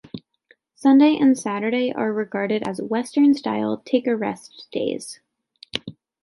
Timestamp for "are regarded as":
1.93-2.81